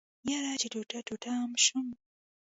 [0.29, 1.85] يره چې ټوټه ټوټه ام شم.